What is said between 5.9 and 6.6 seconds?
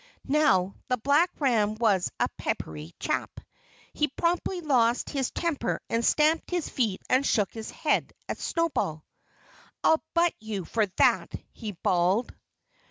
and stamped